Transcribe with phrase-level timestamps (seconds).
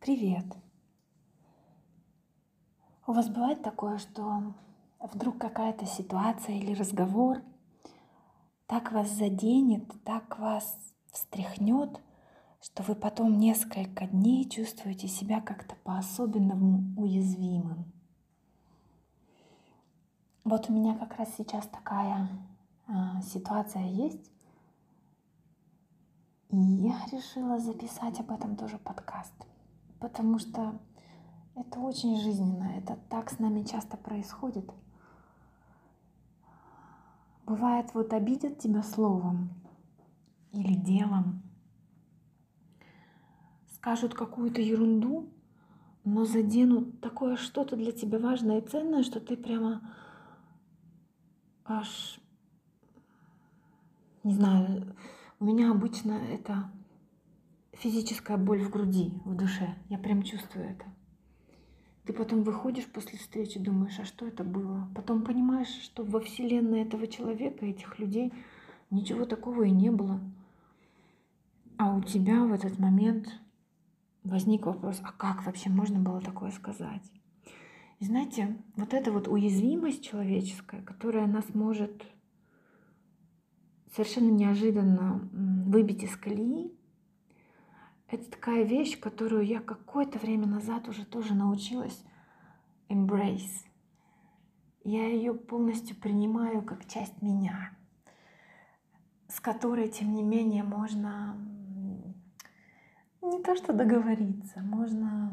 [0.00, 0.46] Привет.
[3.06, 4.54] У вас бывает такое, что
[4.98, 7.42] вдруг какая-то ситуация или разговор
[8.66, 10.74] так вас заденет, так вас
[11.12, 12.00] встряхнет,
[12.62, 17.92] что вы потом несколько дней чувствуете себя как-то по-особенному уязвимым.
[20.44, 22.26] Вот у меня как раз сейчас такая
[22.86, 24.30] а, ситуация есть,
[26.48, 29.34] и я решила записать об этом тоже подкаст
[30.00, 30.80] потому что
[31.54, 34.68] это очень жизненно, это так с нами часто происходит.
[37.46, 39.50] Бывает, вот обидят тебя словом
[40.52, 41.42] или делом,
[43.72, 45.28] скажут какую-то ерунду,
[46.04, 49.82] но заденут такое что-то для тебя важное и ценное, что ты прямо
[51.64, 52.20] аж,
[54.24, 54.96] не знаю,
[55.38, 56.70] у меня обычно это
[57.80, 59.74] физическая боль в груди, в душе.
[59.88, 60.84] Я прям чувствую это.
[62.04, 64.88] Ты потом выходишь после встречи, думаешь, а что это было?
[64.94, 68.32] Потом понимаешь, что во вселенной этого человека, этих людей,
[68.90, 70.20] ничего такого и не было.
[71.78, 73.28] А у тебя в этот момент
[74.24, 77.10] возник вопрос, а как вообще можно было такое сказать?
[77.98, 82.04] И знаете, вот эта вот уязвимость человеческая, которая нас может
[83.94, 86.74] совершенно неожиданно выбить из колеи,
[88.10, 92.02] это такая вещь, которую я какое-то время назад уже тоже научилась
[92.88, 93.66] embrace.
[94.82, 97.72] Я ее полностью принимаю как часть меня,
[99.28, 101.36] с которой, тем не менее, можно
[103.22, 105.32] не то что договориться, можно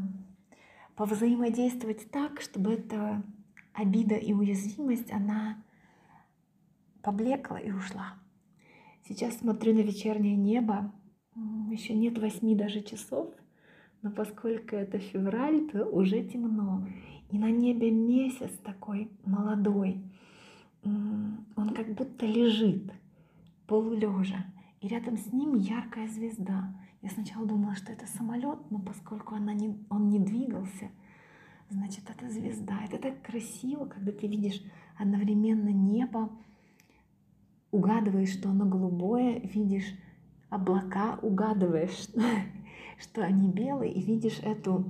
[0.96, 3.24] повзаимодействовать так, чтобы эта
[3.74, 5.64] обида и уязвимость, она
[7.02, 8.16] поблекла и ушла.
[9.08, 10.92] Сейчас смотрю на вечернее небо,
[11.72, 13.34] еще нет восьми даже часов,
[14.02, 16.88] но поскольку это февраль, то уже темно.
[17.30, 20.02] И на небе месяц такой молодой.
[20.84, 22.92] Он как будто лежит
[23.66, 24.46] полулежа.
[24.80, 26.74] И рядом с ним яркая звезда.
[27.02, 30.90] Я сначала думала, что это самолет, но поскольку она не, он не двигался,
[31.70, 32.80] значит, это звезда.
[32.86, 34.62] Это так красиво, когда ты видишь
[34.98, 36.32] одновременно небо,
[37.72, 39.94] угадываешь, что оно голубое, видишь
[40.50, 42.08] облака, угадываешь,
[43.00, 44.86] что они белые, и видишь эту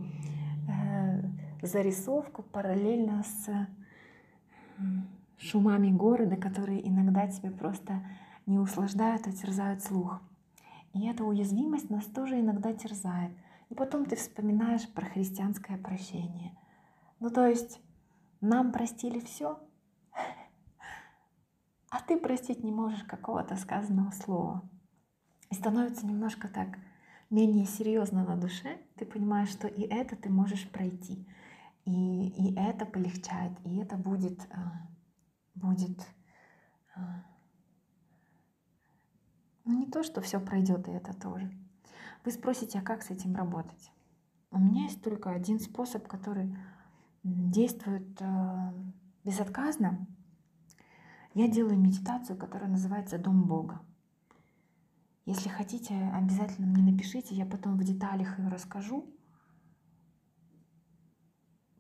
[0.68, 1.22] э,
[1.62, 3.68] зарисовку параллельно с
[5.38, 8.04] шумами города, которые иногда тебе просто
[8.46, 10.22] не услаждают, а терзают слух.
[10.94, 13.32] И эта уязвимость нас тоже иногда терзает.
[13.70, 16.58] И потом ты вспоминаешь про христианское прощение.
[17.20, 17.82] Ну то есть
[18.42, 19.60] нам простили все,
[21.90, 24.68] а ты простить не можешь какого-то сказанного слова.
[25.50, 26.78] И становится немножко так
[27.30, 28.80] менее серьезно на душе.
[28.96, 31.28] Ты понимаешь, что и это ты можешь пройти.
[31.86, 34.88] И, и это полегчает, и это будет, а,
[35.56, 36.06] будет
[36.96, 37.24] а,
[39.64, 41.50] ну не то, что все пройдет, и это тоже.
[42.26, 43.92] Вы спросите, а как с этим работать?
[44.52, 46.58] У меня есть только один способ, который
[47.24, 48.74] действует а,
[49.24, 50.08] безотказно.
[51.34, 53.82] Я делаю медитацию, которая называется «Дом Бога».
[55.28, 59.14] Если хотите, обязательно мне напишите, я потом в деталях ее расскажу.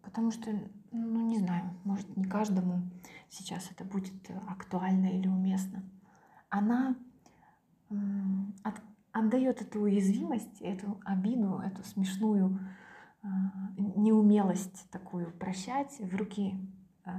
[0.02, 0.52] Потому что,
[0.92, 2.92] ну не знаю, может не каждому
[3.30, 5.90] сейчас это будет актуально или уместно.
[6.50, 6.98] Она
[8.66, 8.82] от,
[9.14, 12.60] отдает эту уязвимость, эту обиду, эту смешную
[13.24, 13.28] э,
[13.78, 16.54] неумелость такую прощать в руки
[17.06, 17.12] э,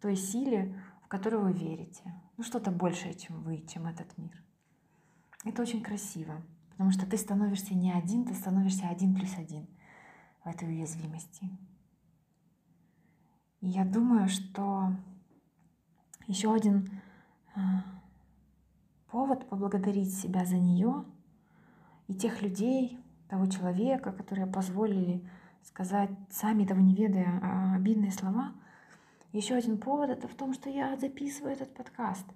[0.00, 2.12] той силе, в которую вы верите.
[2.36, 4.47] Ну что-то большее, чем вы, чем этот мир.
[5.48, 6.42] Это очень красиво,
[6.72, 9.66] потому что ты становишься не один, ты становишься один плюс один
[10.44, 11.48] в этой уязвимости.
[13.62, 14.92] И я думаю, что
[16.26, 16.90] еще один
[17.54, 17.82] а,
[19.10, 21.06] повод поблагодарить себя за нее
[22.08, 22.98] и тех людей,
[23.30, 25.26] того человека, которые позволили
[25.62, 28.52] сказать, сами того не ведая, а, обидные слова.
[29.32, 32.26] Еще один повод это в том, что я записываю этот подкаст.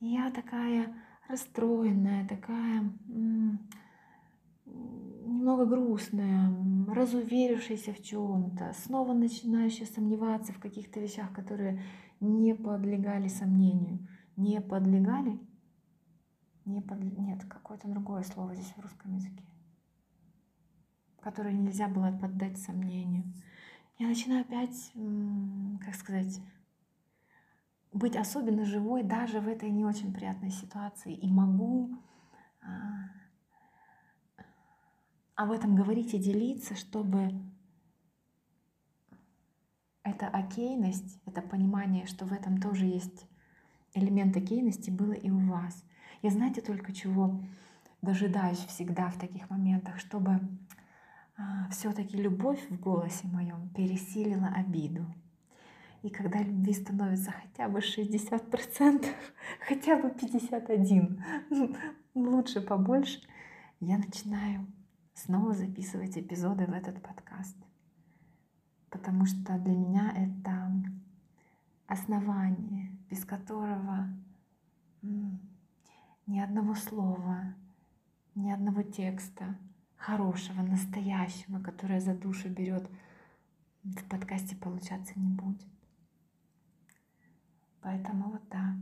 [0.00, 0.92] И я такая
[1.30, 2.92] расстроенная, такая
[4.66, 6.52] немного грустная,
[6.88, 11.82] разуверившаяся в чем-то, снова начинающая сомневаться в каких-то вещах, которые
[12.20, 14.06] не подлегали сомнению.
[14.36, 15.38] Не подлегали?
[16.64, 17.00] Не под...
[17.18, 19.44] Нет, какое-то другое слово здесь в русском языке,
[21.20, 23.24] которое нельзя было поддать сомнению.
[23.98, 24.92] Я начинаю опять,
[25.84, 26.40] как сказать,
[27.92, 31.90] быть особенно живой даже в этой не очень приятной ситуации и могу
[32.62, 32.66] а,
[35.34, 37.32] об этом говорить и делиться, чтобы
[40.02, 43.26] эта окейность, это понимание, что в этом тоже есть
[43.94, 45.84] элемент окейности, было и у вас.
[46.22, 47.40] Я знаете только чего
[48.02, 50.40] дожидаюсь всегда в таких моментах, чтобы
[51.36, 55.06] а, все-таки любовь в голосе моем пересилила обиду.
[56.02, 59.06] И когда любви становится хотя бы 60%,
[59.68, 61.76] хотя бы 51%,
[62.14, 63.20] лучше побольше,
[63.80, 64.66] я начинаю
[65.14, 67.56] снова записывать эпизоды в этот подкаст
[68.90, 70.70] потому что для меня это
[71.86, 74.08] основание, без которого
[75.02, 77.54] ни одного слова,
[78.34, 79.56] ни одного текста
[79.96, 82.88] хорошего, настоящего, которое за душу берет,
[83.82, 85.66] в подкасте получаться не будет.
[87.82, 88.76] Поэтому вот так.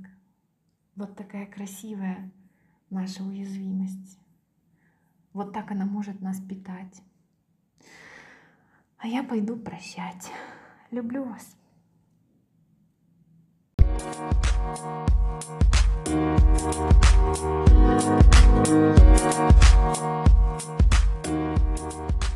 [0.97, 2.31] Вот такая красивая
[2.91, 4.19] наша уязвимость.
[5.33, 7.03] Вот так она может нас питать.
[8.99, 10.33] А я пойду прощать.
[10.91, 11.55] Люблю вас.
[18.61, 19.03] Thank
[22.23, 22.28] you.